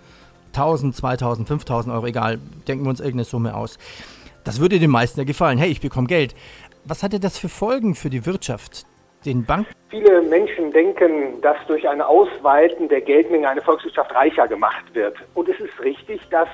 1000, 0.53 0.95
2000, 0.95 1.49
5000 1.49 1.95
Euro, 1.95 2.07
egal, 2.07 2.39
denken 2.69 2.85
wir 2.85 2.91
uns 2.91 3.01
irgendeine 3.01 3.25
Summe 3.25 3.57
aus. 3.57 3.79
Das 4.45 4.61
würde 4.61 4.79
den 4.79 4.91
meisten 4.91 5.19
ja 5.19 5.25
gefallen. 5.25 5.59
Hey, 5.59 5.71
ich 5.71 5.81
bekomme 5.81 6.07
Geld. 6.07 6.37
Was 6.85 7.03
hatte 7.03 7.19
das 7.19 7.39
für 7.39 7.49
Folgen 7.49 7.97
für 7.97 8.09
die 8.09 8.25
Wirtschaft, 8.25 8.87
den 9.27 9.45
Banken? 9.45 9.73
Viele 9.91 10.23
Menschen 10.23 10.71
denken, 10.71 11.41
dass 11.43 11.57
durch 11.67 11.89
ein 11.89 12.01
Ausweiten 12.01 12.89
der 12.89 13.01
Geldmenge 13.01 13.49
eine 13.49 13.63
Volkswirtschaft 13.63 14.15
reicher 14.15 14.47
gemacht 14.47 14.85
wird. 14.95 15.17
Und 15.35 15.49
es 15.49 15.59
ist 15.59 15.79
richtig, 15.83 16.21
dass 16.31 16.49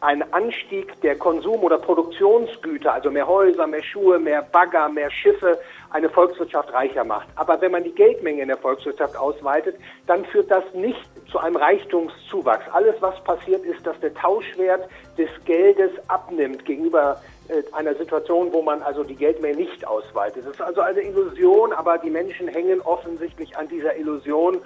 ein 0.00 0.32
Anstieg 0.32 1.00
der 1.02 1.16
Konsum- 1.16 1.62
oder 1.62 1.78
Produktionsgüter, 1.78 2.94
also 2.94 3.10
mehr 3.10 3.26
Häuser, 3.26 3.66
mehr 3.66 3.82
Schuhe, 3.82 4.18
mehr 4.18 4.42
Bagger, 4.42 4.88
mehr 4.88 5.10
Schiffe, 5.10 5.58
eine 5.90 6.08
Volkswirtschaft 6.08 6.72
reicher 6.72 7.04
macht. 7.04 7.28
Aber 7.36 7.60
wenn 7.60 7.72
man 7.72 7.84
die 7.84 7.94
Geldmenge 7.94 8.42
in 8.42 8.48
der 8.48 8.56
Volkswirtschaft 8.56 9.16
ausweitet, 9.16 9.76
dann 10.06 10.24
führt 10.24 10.50
das 10.50 10.64
nicht 10.72 11.00
zu 11.30 11.38
einem 11.38 11.56
Reichtumszuwachs. 11.56 12.64
Alles, 12.72 12.94
was 13.00 13.22
passiert, 13.24 13.64
ist, 13.64 13.86
dass 13.86 13.98
der 14.00 14.14
Tauschwert 14.14 14.88
des 15.18 15.28
Geldes 15.44 15.90
abnimmt 16.08 16.64
gegenüber 16.64 17.20
einer 17.72 17.94
Situation, 17.94 18.52
wo 18.52 18.62
man 18.62 18.82
also 18.82 19.04
die 19.04 19.16
Geldmenge 19.16 19.56
nicht 19.56 19.86
ausweitet. 19.86 20.44
Das 20.44 20.54
ist 20.54 20.60
also 20.60 20.80
eine 20.80 21.00
Illusion, 21.00 21.72
aber 21.72 21.98
die 21.98 22.10
Menschen 22.10 22.48
hängen 22.48 22.80
offensichtlich 22.80 23.56
an 23.56 23.68
dieser 23.68 23.96
Illusion 23.96 24.60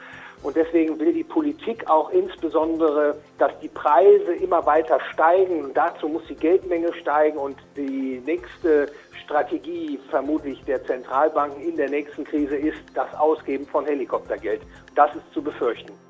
und 0.45 0.57
deswegen 0.57 1.01
will 1.01 1.15
die 1.15 1.25
Politik 1.25 1.89
auch 1.89 2.11
insbesondere, 2.11 3.17
dass 3.39 3.59
die 3.61 3.69
Preise 3.69 4.35
immer 4.35 4.67
weiter 4.67 5.01
steigen. 5.11 5.65
Und 5.65 5.75
dazu 5.75 6.07
muss 6.07 6.23
die 6.29 6.35
Geldmenge 6.35 6.93
steigen. 7.01 7.39
Und 7.39 7.57
die 7.77 8.23
nächste 8.27 8.93
Strategie 9.25 9.99
vermutlich 10.11 10.63
der 10.65 10.85
Zentralbanken 10.85 11.63
in 11.63 11.77
der 11.79 11.89
nächsten 11.89 12.25
Krise 12.25 12.57
ist 12.57 12.79
das 12.93 13.13
Ausgeben 13.15 13.67
von 13.67 13.87
Helikoptergeld. 13.87 14.61
Das 14.95 15.15
ist 15.15 15.25
zu 15.33 15.43
befürchten. 15.43 16.04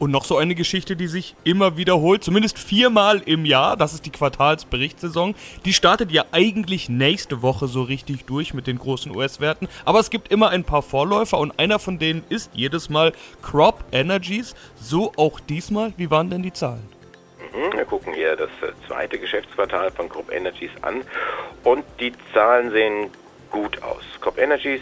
Und 0.00 0.12
noch 0.12 0.24
so 0.24 0.38
eine 0.38 0.54
Geschichte, 0.54 0.96
die 0.96 1.08
sich 1.08 1.36
immer 1.44 1.76
wiederholt, 1.76 2.24
zumindest 2.24 2.58
viermal 2.58 3.20
im 3.26 3.44
Jahr, 3.44 3.76
das 3.76 3.92
ist 3.92 4.06
die 4.06 4.10
Quartalsberichtssaison. 4.10 5.34
Die 5.66 5.74
startet 5.74 6.10
ja 6.10 6.24
eigentlich 6.32 6.88
nächste 6.88 7.42
Woche 7.42 7.68
so 7.68 7.82
richtig 7.82 8.24
durch 8.24 8.54
mit 8.54 8.66
den 8.66 8.78
großen 8.78 9.14
US-Werten. 9.14 9.68
Aber 9.84 10.00
es 10.00 10.08
gibt 10.08 10.32
immer 10.32 10.48
ein 10.48 10.64
paar 10.64 10.80
Vorläufer 10.80 11.36
und 11.36 11.58
einer 11.58 11.78
von 11.78 11.98
denen 11.98 12.24
ist 12.30 12.50
jedes 12.54 12.88
Mal 12.88 13.12
Crop 13.42 13.84
Energies. 13.92 14.54
So 14.74 15.12
auch 15.16 15.38
diesmal. 15.38 15.92
Wie 15.98 16.10
waren 16.10 16.30
denn 16.30 16.42
die 16.42 16.54
Zahlen? 16.54 16.88
Mhm, 17.52 17.76
wir 17.76 17.84
gucken 17.84 18.14
hier 18.14 18.36
das 18.36 18.48
äh, 18.62 18.72
zweite 18.88 19.18
Geschäftsquartal 19.18 19.90
von 19.90 20.08
Crop 20.08 20.32
Energies 20.32 20.70
an 20.80 21.02
und 21.62 21.84
die 22.00 22.14
Zahlen 22.32 22.70
sehen 22.70 23.10
gut 23.50 23.82
aus. 23.82 24.02
Crop 24.22 24.38
Energies, 24.38 24.80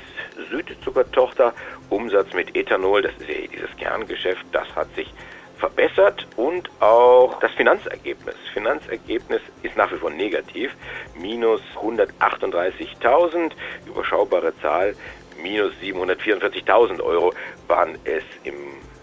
Südzuckertochter, 0.48 1.54
Umsatz 1.90 2.33
mit 2.35 2.54
Ethanol, 2.57 3.02
das 3.02 3.12
ist 3.18 3.28
ja 3.28 3.47
dieses 3.52 3.76
Kerngeschäft, 3.76 4.45
das 4.52 4.68
hat 4.75 4.95
sich 4.95 5.12
verbessert 5.59 6.26
und 6.37 6.71
auch 6.80 7.38
das 7.40 7.50
Finanzergebnis. 7.52 8.37
Finanzergebnis 8.52 9.40
ist 9.62 9.76
nach 9.76 9.90
wie 9.92 9.97
vor 9.97 10.11
negativ, 10.11 10.75
minus 11.21 11.61
138.000, 11.83 13.52
überschaubare 13.87 14.52
Zahl, 14.61 14.95
minus 15.42 15.73
744.000 15.83 17.02
Euro 17.02 17.33
waren 17.66 17.99
es 18.04 18.23
im 18.45 18.54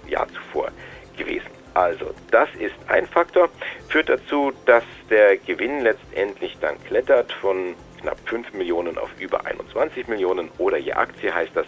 Jahr 0.08 0.28
zuvor 0.30 0.70
gewesen. 1.18 1.50
Also 1.74 2.14
das 2.32 2.48
ist 2.56 2.76
ein 2.88 3.06
Faktor, 3.06 3.50
führt 3.90 4.08
dazu, 4.08 4.54
dass 4.66 4.84
der 5.10 5.38
Gewinn 5.38 5.82
letztendlich 5.82 6.58
dann 6.62 6.82
klettert 6.86 7.34
von 7.34 7.76
knapp 8.06 8.20
5 8.30 8.54
Millionen 8.54 9.00
auf 9.00 9.10
über 9.20 9.46
21 9.48 10.08
Millionen 10.08 10.50
oder 10.60 10.78
je 10.78 10.94
Aktie 10.94 11.34
heißt 11.34 11.56
das, 11.56 11.66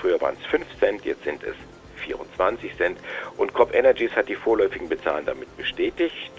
früher 0.00 0.20
waren 0.20 0.36
es 0.40 0.46
5 0.46 0.66
Cent, 0.80 1.04
jetzt 1.04 1.22
sind 1.22 1.44
es 1.44 1.54
24 2.04 2.76
Cent 2.76 2.98
und 3.36 3.54
Crop 3.54 3.72
Energies 3.72 4.10
hat 4.16 4.28
die 4.28 4.34
vorläufigen 4.34 4.88
Bezahlen 4.88 5.24
damit 5.26 5.56
bestätigt. 5.56 6.32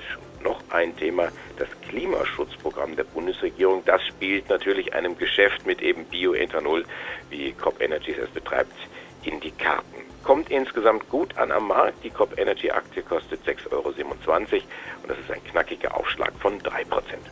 Noch 0.44 0.62
ein 0.70 0.96
Thema, 0.98 1.30
das 1.58 1.70
Klimaschutzprogramm 1.88 2.98
der 2.98 3.06
Bundesregierung, 3.06 3.84
das 3.86 4.06
spielt 4.06 4.50
natürlich 4.50 4.94
einem 4.94 5.18
Geschäft 5.18 5.66
mit 5.66 5.82
eben 5.82 6.04
Bioethanol, 6.06 6.84
wie 7.30 7.54
Crop 7.54 7.82
Energies 7.82 8.18
es 8.18 8.30
betreibt, 8.30 8.76
in 9.24 9.40
die 9.40 9.52
Karten. 9.52 10.04
Kommt 10.24 10.52
insgesamt 10.52 11.10
gut 11.10 11.38
an 11.38 11.54
am 11.54 11.70
Markt. 11.70 12.04
Die 12.04 12.10
Crop 12.10 12.38
Energy 12.38 12.70
Aktie 12.70 13.02
kostet 13.02 13.42
6,27 13.48 13.72
Euro 13.72 13.90
und 13.90 15.10
das 15.10 15.18
ist 15.20 15.32
ein 15.32 15.44
knackiger 15.46 15.96
Aufschlag 15.96 16.34
von 16.40 16.60
3 16.60 16.84
Prozent. 16.84 17.24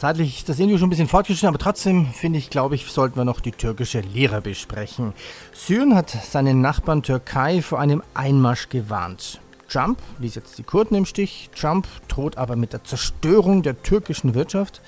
Zeitlich 0.00 0.46
das 0.46 0.58
Interview 0.58 0.78
schon 0.78 0.86
ein 0.86 0.90
bisschen 0.90 1.08
fortgeschritten, 1.08 1.50
aber 1.50 1.58
trotzdem 1.58 2.06
finde 2.06 2.38
ich, 2.38 2.48
glaube 2.48 2.74
ich, 2.74 2.90
sollten 2.90 3.16
wir 3.16 3.26
noch 3.26 3.40
die 3.40 3.52
türkische 3.52 4.00
Lehre 4.00 4.40
besprechen. 4.40 5.12
Syrien 5.52 5.94
hat 5.94 6.08
seinen 6.08 6.62
Nachbarn 6.62 7.02
Türkei 7.02 7.60
vor 7.60 7.78
einem 7.78 8.02
Einmarsch 8.14 8.70
gewarnt. 8.70 9.42
Trump 9.68 9.98
ließ 10.18 10.36
jetzt 10.36 10.56
die 10.56 10.62
Kurden 10.62 10.94
im 10.94 11.04
Stich. 11.04 11.50
Trump 11.54 11.86
droht 12.08 12.38
aber 12.38 12.56
mit 12.56 12.72
der 12.72 12.82
Zerstörung 12.82 13.62
der 13.62 13.82
türkischen 13.82 14.32
Wirtschaft. 14.34 14.80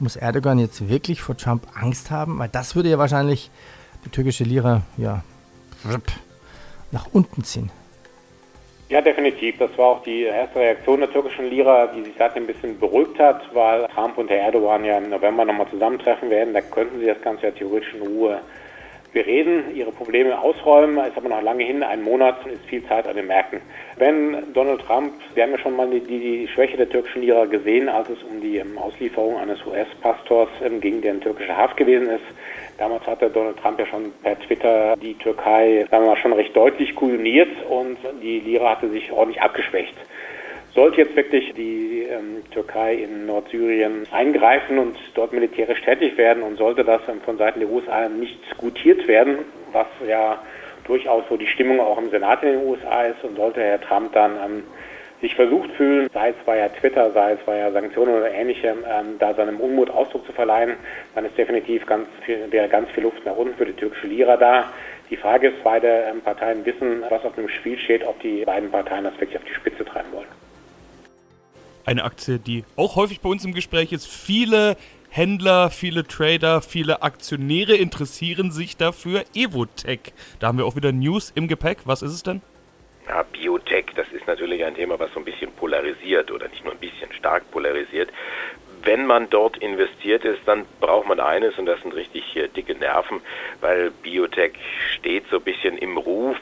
Muss 0.00 0.16
Erdogan 0.16 0.58
jetzt 0.58 0.86
wirklich 0.86 1.22
vor 1.22 1.34
Trump 1.34 1.66
Angst 1.74 2.10
haben? 2.10 2.38
Weil 2.38 2.50
das 2.50 2.76
würde 2.76 2.90
ja 2.90 2.98
wahrscheinlich 2.98 3.50
die 4.04 4.10
türkische 4.10 4.44
Lira 4.44 4.82
ja, 4.98 5.24
nach 6.90 7.06
unten 7.10 7.42
ziehen. 7.42 7.70
Ja, 8.92 9.00
definitiv. 9.00 9.56
Das 9.56 9.70
war 9.78 9.86
auch 9.86 10.02
die 10.02 10.24
erste 10.24 10.58
Reaktion 10.58 11.00
der 11.00 11.10
türkischen 11.10 11.48
Lira, 11.48 11.86
die 11.86 12.02
sich 12.02 12.12
seitdem 12.18 12.42
ein 12.42 12.46
bisschen 12.46 12.78
beruhigt 12.78 13.18
hat, 13.18 13.42
weil 13.54 13.86
Trump 13.86 14.18
und 14.18 14.28
Herr 14.28 14.40
Erdogan 14.40 14.84
ja 14.84 14.98
im 14.98 15.08
November 15.08 15.46
nochmal 15.46 15.66
zusammentreffen 15.70 16.28
werden. 16.28 16.52
Da 16.52 16.60
könnten 16.60 17.00
sie 17.00 17.06
das 17.06 17.18
Ganze 17.22 17.46
ja 17.46 17.52
theoretisch 17.52 17.94
in 17.94 18.02
Ruhe 18.02 18.42
bereden, 19.12 19.74
ihre 19.74 19.92
Probleme 19.92 20.38
ausräumen. 20.38 20.98
Ist 21.06 21.16
aber 21.16 21.28
noch 21.28 21.42
lange 21.42 21.64
hin, 21.64 21.82
ein 21.82 22.02
Monat 22.02 22.46
ist 22.46 22.64
viel 22.66 22.84
Zeit 22.86 23.06
an 23.06 23.16
den 23.16 23.26
Märkten. 23.26 23.60
Wenn 23.96 24.52
Donald 24.52 24.80
Trump, 24.82 25.12
wir 25.34 25.42
haben 25.42 25.52
ja 25.52 25.58
schon 25.58 25.76
mal 25.76 25.88
die, 25.88 26.00
die 26.00 26.48
Schwäche 26.48 26.76
der 26.76 26.88
türkischen 26.88 27.22
Lira 27.22 27.44
gesehen, 27.44 27.88
als 27.88 28.08
es 28.08 28.22
um 28.22 28.40
die 28.40 28.60
um, 28.60 28.78
Auslieferung 28.78 29.38
eines 29.38 29.64
US-Pastors 29.66 30.48
ähm, 30.64 30.80
gegen 30.80 31.02
den 31.02 31.20
türkische 31.20 31.56
Haft 31.56 31.76
gewesen 31.76 32.08
ist. 32.08 32.24
Damals 32.78 33.06
hatte 33.06 33.30
Donald 33.30 33.58
Trump 33.58 33.78
ja 33.78 33.86
schon 33.86 34.12
per 34.22 34.38
Twitter 34.40 34.96
die 34.96 35.14
Türkei, 35.14 35.86
sagen 35.90 36.04
wir 36.04 36.10
mal, 36.10 36.16
schon 36.16 36.32
recht 36.32 36.56
deutlich 36.56 36.94
kujoniert 36.94 37.50
und 37.68 37.98
die 38.22 38.40
Lira 38.40 38.70
hatte 38.70 38.88
sich 38.88 39.12
ordentlich 39.12 39.40
abgeschwächt. 39.40 39.94
Sollte 40.74 41.02
jetzt 41.02 41.14
wirklich 41.14 41.52
die 41.52 42.06
ähm, 42.10 42.42
Türkei 42.50 42.94
in 42.94 43.26
Nordsyrien 43.26 44.06
eingreifen 44.10 44.78
und 44.78 44.96
dort 45.14 45.34
militärisch 45.34 45.82
tätig 45.82 46.16
werden 46.16 46.42
und 46.42 46.56
sollte 46.56 46.82
das 46.82 47.02
ähm, 47.08 47.20
von 47.20 47.36
Seiten 47.36 47.60
der 47.60 47.68
USA 47.68 48.08
nicht 48.08 48.38
gutiert 48.56 49.06
werden, 49.06 49.40
was 49.72 49.86
ja 50.08 50.42
durchaus 50.84 51.24
so 51.28 51.36
die 51.36 51.46
Stimmung 51.46 51.78
auch 51.78 51.98
im 51.98 52.10
Senat 52.10 52.42
in 52.42 52.52
den 52.52 52.66
USA 52.66 53.02
ist 53.02 53.22
und 53.22 53.36
sollte 53.36 53.60
Herr 53.60 53.82
Trump 53.82 54.14
dann 54.14 54.32
ähm, 54.42 54.62
sich 55.20 55.34
versucht 55.34 55.70
fühlen, 55.72 56.08
sei 56.12 56.30
es 56.30 56.46
via 56.46 56.68
Twitter, 56.68 57.10
sei 57.12 57.32
es 57.32 57.46
via 57.46 57.70
Sanktionen 57.70 58.14
oder 58.14 58.30
ähnlichem, 58.30 58.78
ähm, 58.88 59.18
da 59.18 59.34
seinem 59.34 59.60
Unmut 59.60 59.90
Ausdruck 59.90 60.24
zu 60.24 60.32
verleihen, 60.32 60.76
dann 61.14 61.26
ist 61.26 61.36
definitiv 61.36 61.84
ganz 61.84 62.08
viel, 62.24 62.50
wäre 62.50 62.68
ganz 62.68 62.90
viel 62.92 63.02
Luft 63.02 63.24
nach 63.26 63.36
unten 63.36 63.54
für 63.56 63.66
die 63.66 63.74
türkische 63.74 64.06
Lira 64.06 64.38
da. 64.38 64.72
Die 65.10 65.16
Frage 65.16 65.48
ist, 65.48 65.62
beide 65.62 66.04
ähm, 66.10 66.22
Parteien 66.22 66.64
wissen, 66.64 67.04
was 67.10 67.24
auf 67.26 67.34
dem 67.34 67.48
Spiel 67.48 67.76
steht, 67.78 68.04
ob 68.06 68.18
die 68.20 68.46
beiden 68.46 68.70
Parteien 68.70 69.04
das 69.04 69.12
wirklich 69.20 69.36
auf 69.36 69.44
die 69.44 69.54
Spitze 69.54 69.84
treiben 69.84 70.08
wollen. 70.12 70.51
Eine 71.84 72.04
Aktie, 72.04 72.38
die 72.38 72.64
auch 72.76 72.96
häufig 72.96 73.20
bei 73.20 73.28
uns 73.28 73.44
im 73.44 73.54
Gespräch 73.54 73.92
ist. 73.92 74.06
Viele 74.06 74.76
Händler, 75.10 75.70
viele 75.70 76.06
Trader, 76.06 76.62
viele 76.62 77.02
Aktionäre 77.02 77.74
interessieren 77.74 78.50
sich 78.50 78.76
dafür. 78.76 79.24
Evotech. 79.34 80.12
Da 80.38 80.48
haben 80.48 80.58
wir 80.58 80.64
auch 80.64 80.76
wieder 80.76 80.92
News 80.92 81.32
im 81.34 81.48
Gepäck. 81.48 81.80
Was 81.84 82.02
ist 82.02 82.12
es 82.12 82.22
denn? 82.22 82.40
Ja, 83.08 83.24
Biotech, 83.24 83.86
das 83.96 84.06
ist 84.12 84.26
natürlich 84.26 84.64
ein 84.64 84.74
Thema, 84.74 84.98
was 84.98 85.12
so 85.12 85.18
ein 85.18 85.24
bisschen 85.24 85.50
polarisiert 85.52 86.30
oder 86.30 86.48
nicht 86.48 86.64
nur 86.64 86.72
ein 86.72 86.78
bisschen 86.78 87.12
stark 87.12 87.50
polarisiert. 87.50 88.10
Wenn 88.84 89.06
man 89.06 89.30
dort 89.30 89.56
investiert 89.58 90.24
ist, 90.24 90.40
dann 90.46 90.66
braucht 90.80 91.06
man 91.06 91.20
eines 91.20 91.58
und 91.58 91.66
das 91.66 91.80
sind 91.82 91.94
richtig 91.94 92.24
dicke 92.56 92.74
Nerven, 92.74 93.20
weil 93.60 93.90
Biotech 93.90 94.52
steht 94.96 95.24
so 95.30 95.36
ein 95.36 95.42
bisschen 95.42 95.78
im 95.78 95.96
Ruf. 95.96 96.36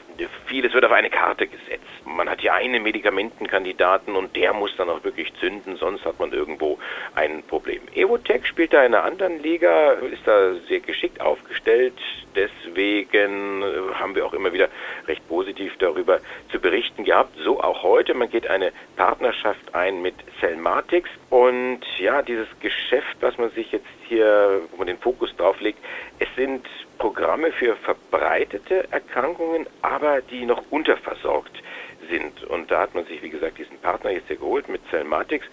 Vieles 0.45 0.73
wird 0.73 0.85
auf 0.85 0.91
eine 0.91 1.09
Karte 1.09 1.47
gesetzt. 1.47 1.85
Man 2.05 2.29
hat 2.29 2.41
hier 2.41 2.53
einen 2.53 2.83
Medikamentenkandidaten 2.83 4.15
und 4.15 4.35
der 4.35 4.53
muss 4.53 4.75
dann 4.77 4.89
auch 4.89 5.03
wirklich 5.03 5.33
zünden, 5.39 5.77
sonst 5.77 6.03
hat 6.05 6.19
man 6.19 6.31
irgendwo 6.31 6.77
ein 7.15 7.43
Problem. 7.43 7.81
Evotech 7.93 8.45
spielt 8.45 8.73
da 8.73 8.83
in 8.83 8.93
einer 8.93 9.03
anderen 9.03 9.41
Liga, 9.41 9.91
ist 9.91 10.25
da 10.25 10.53
sehr 10.67 10.79
geschickt 10.79 11.21
aufgestellt. 11.21 11.93
Deswegen 12.35 13.61
äh, 13.61 13.93
haben 13.95 14.15
wir 14.15 14.25
auch 14.25 14.33
immer 14.33 14.53
wieder 14.53 14.69
recht 15.07 15.27
positiv 15.27 15.73
darüber 15.79 16.19
zu 16.51 16.59
berichten 16.59 17.03
gehabt. 17.03 17.37
So 17.43 17.61
auch 17.61 17.83
heute. 17.83 18.13
Man 18.13 18.29
geht 18.29 18.47
eine 18.47 18.71
Partnerschaft 18.95 19.75
ein 19.75 20.01
mit 20.01 20.15
Cellmatics 20.39 21.09
und 21.29 21.81
ja, 21.97 22.21
dieses 22.31 22.47
Geschäft, 22.59 23.17
was 23.19 23.37
man 23.37 23.51
sich 23.51 23.71
jetzt 23.71 23.87
hier, 24.07 24.61
wo 24.71 24.77
man 24.77 24.87
den 24.87 24.97
Fokus 24.97 25.35
drauf 25.35 25.59
legt, 25.59 25.79
es 26.19 26.27
sind 26.35 26.65
Programme 26.97 27.51
für 27.51 27.75
verbreitete 27.75 28.91
Erkrankungen, 28.91 29.67
aber 29.81 30.21
die 30.21 30.45
noch 30.45 30.63
unterversorgt 30.69 31.61
sind. 32.09 32.43
Und 32.45 32.71
da 32.71 32.81
hat 32.81 32.95
man 32.95 33.05
sich, 33.05 33.21
wie 33.21 33.29
gesagt, 33.29 33.57
diesen 33.57 33.77
Partner 33.79 34.11
jetzt 34.11 34.27
hier 34.27 34.37
geholt 34.37 34.69
mit 34.69 34.81
Cellmatics 34.89 35.45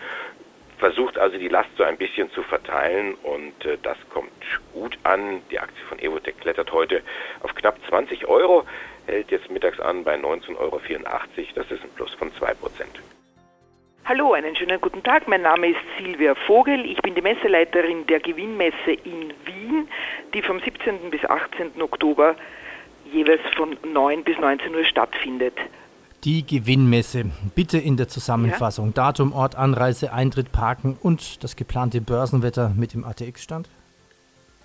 versucht 0.79 1.19
also 1.19 1.37
die 1.37 1.49
Last 1.49 1.71
so 1.77 1.83
ein 1.83 1.97
bisschen 1.97 2.31
zu 2.31 2.43
verteilen 2.45 3.15
und 3.25 3.65
äh, 3.65 3.77
das 3.83 3.97
kommt 4.11 4.31
gut 4.73 4.97
an. 5.03 5.43
Die 5.51 5.59
Aktie 5.59 5.85
von 5.89 5.99
Evotec 5.99 6.41
klettert 6.41 6.73
heute 6.73 7.03
auf 7.41 7.53
knapp 7.57 7.79
20 7.89 8.29
Euro, 8.29 8.65
hält 9.07 9.33
jetzt 9.33 9.51
mittags 9.51 9.81
an 9.81 10.05
bei 10.05 10.15
19,84 10.15 10.57
Euro. 10.57 10.81
Das 11.57 11.71
ist 11.73 11.83
ein 11.83 11.91
Plus 11.97 12.15
von 12.15 12.33
2 12.33 12.55
Prozent. 12.55 13.01
Hallo, 14.09 14.33
einen 14.33 14.57
schönen 14.57 14.81
guten 14.81 15.03
Tag. 15.03 15.29
Mein 15.29 15.43
Name 15.43 15.69
ist 15.69 15.81
Silvia 15.99 16.35
Vogel. 16.35 16.87
Ich 16.87 16.97
bin 17.03 17.15
die 17.15 17.21
Messeleiterin 17.21 18.07
der 18.07 18.21
Gewinnmesse 18.21 18.93
in 19.05 19.35
Wien, 19.45 19.87
die 20.33 20.41
vom 20.41 20.61
17. 20.61 21.11
bis 21.11 21.23
18. 21.27 21.83
Oktober 21.83 22.35
jeweils 23.13 23.43
von 23.55 23.77
9 23.93 24.25
bis 24.25 24.39
19 24.39 24.75
Uhr 24.75 24.87
stattfindet. 24.87 25.53
Die 26.25 26.47
Gewinnmesse. 26.47 27.27
Bitte 27.55 27.77
in 27.77 27.99
der 27.99 28.09
Zusammenfassung. 28.09 28.87
Ja. 28.87 28.93
Datum, 28.93 29.35
Ort, 29.35 29.57
Anreise, 29.57 30.11
Eintritt, 30.11 30.53
Parken 30.53 30.97
und 31.03 31.45
das 31.45 31.55
geplante 31.55 32.01
Börsenwetter 32.01 32.73
mit 32.75 32.95
dem 32.95 33.05
ATX-Stand. 33.05 33.69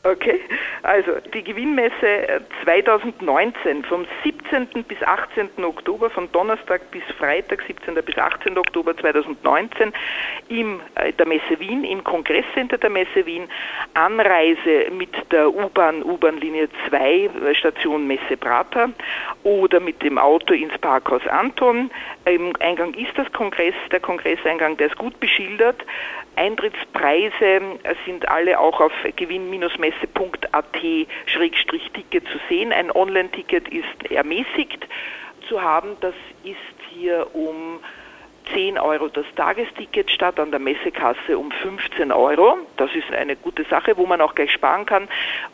Okay, 0.05 0.39
also 0.83 1.13
die 1.33 1.43
Gewinnmesse 1.43 2.41
2019 2.63 3.83
äh, 3.83 3.87
vom 3.87 4.05
17. 4.23 4.83
bis 4.83 5.01
18. 5.01 5.63
Oktober, 5.63 6.09
von 6.09 6.29
Donnerstag 6.33 6.91
bis 6.91 7.03
Freitag, 7.17 7.63
17. 7.65 7.95
bis 8.03 8.17
18. 8.17 8.57
Oktober 8.57 8.95
2019 8.95 9.93
im 10.49 10.81
äh, 10.95 11.13
der 11.13 11.25
Messe 11.25 11.59
Wien, 11.59 11.85
im 11.85 12.03
Kongresscenter 12.03 12.77
der 12.77 12.89
Messe 12.89 13.25
Wien, 13.25 13.47
Anreise 13.93 14.91
mit 14.91 15.09
der 15.31 15.53
U-Bahn, 15.53 16.03
U-Bahn-Linie 16.03 16.67
2, 16.89 16.99
äh, 17.01 17.55
Station 17.55 18.05
Messe 18.05 18.35
Prater 18.35 18.89
oder 19.43 19.79
mit 19.79 20.03
dem 20.03 20.17
Auto 20.17 20.53
ins 20.53 20.77
Parkhaus 20.79 21.25
Anton. 21.27 21.89
Im 22.25 22.53
Eingang 22.59 22.93
ist 22.93 23.17
das 23.17 23.31
Kongress, 23.31 23.75
der 23.91 24.01
Kongresseingang, 24.01 24.75
der 24.75 24.87
ist 24.87 24.97
gut 24.97 25.17
beschildert. 25.21 25.85
Eintrittspreise 26.35 27.61
sind 28.05 28.27
alle 28.27 28.59
auch 28.59 28.81
auf 28.81 28.91
gewinn-messe.at-ticket 30.73 32.27
zu 32.27 32.39
sehen. 32.49 32.71
Ein 32.71 32.91
Online-Ticket 32.91 33.69
ist 33.69 34.11
ermäßigt 34.11 34.87
zu 35.47 35.61
haben. 35.61 35.95
Das 36.01 36.15
ist 36.43 36.57
hier 36.89 37.27
um 37.33 37.79
10 38.53 38.77
Euro 38.77 39.07
das 39.07 39.25
Tagesticket 39.35 40.11
statt 40.11 40.39
an 40.39 40.51
der 40.51 40.59
Messekasse 40.59 41.37
um 41.37 41.51
15 41.51 42.11
Euro. 42.11 42.57
Das 42.77 42.93
ist 42.95 43.11
eine 43.11 43.35
gute 43.35 43.63
Sache, 43.65 43.97
wo 43.97 44.05
man 44.05 44.21
auch 44.21 44.35
gleich 44.35 44.51
sparen 44.51 44.85
kann 44.85 45.07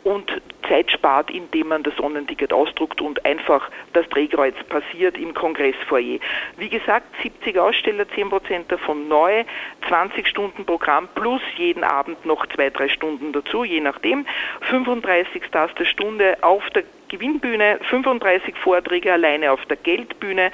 und 0.04 0.40
Zeit 0.68 0.90
spart, 0.90 1.30
indem 1.30 1.68
man 1.68 1.82
das 1.82 1.98
Online-Ticket 1.98 2.52
ausdruckt 2.52 3.00
und 3.00 3.24
einfach 3.24 3.68
das 3.92 4.08
Drehkreuz 4.08 4.54
passiert 4.68 5.18
im 5.18 5.34
Kongressfoyer. 5.34 6.18
Wie 6.56 6.68
gesagt, 6.68 7.06
70 7.22 7.58
Aussteller, 7.58 8.04
10% 8.04 8.68
davon 8.68 9.08
neu, 9.08 9.44
20 9.88 10.28
Stunden 10.28 10.64
Programm 10.64 11.08
plus 11.14 11.42
jeden 11.56 11.84
Abend 11.84 12.24
noch 12.24 12.46
zwei, 12.46 12.70
drei 12.70 12.88
Stunden 12.88 13.32
dazu, 13.32 13.64
je 13.64 13.80
nachdem. 13.80 14.26
35 14.62 15.44
Stars 15.44 15.70
Stunde 15.84 16.36
auf 16.42 16.68
der 16.70 16.84
Gewinnbühne, 17.10 17.78
35 17.90 18.56
Vorträge 18.56 19.12
alleine 19.12 19.52
auf 19.52 19.62
der 19.66 19.76
Geldbühne, 19.76 20.50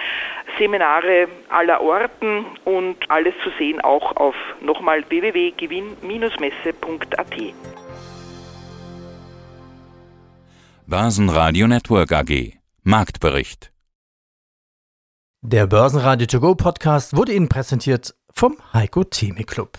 Seminare 0.58 1.28
aller 1.48 1.80
Orten 1.80 2.44
und 2.64 2.96
alles 3.08 3.34
zu 3.44 3.50
sehen 3.58 3.80
auch 3.80 4.16
auf 4.16 4.34
nochmal 4.60 5.08
www.gewinn-messe.at. 5.08 7.54
Börsenradio 10.86 11.68
Network 11.68 12.12
AG 12.12 12.52
Marktbericht 12.82 13.72
Der 15.42 15.66
Börsenradio 15.66 16.26
To 16.26 16.40
Go 16.40 16.54
Podcast 16.54 17.16
wurde 17.16 17.32
Ihnen 17.32 17.48
präsentiert 17.48 18.14
vom 18.32 18.56
Heiko 18.72 19.02
Theme 19.04 19.44
Club. 19.44 19.76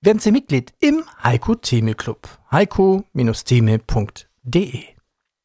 Werden 0.00 0.18
Sie 0.18 0.32
Mitglied 0.32 0.72
im 0.80 1.04
Heiko 1.22 1.54
Theme 1.54 1.94
Club. 1.94 2.26
heiko-theme.de 2.52 4.97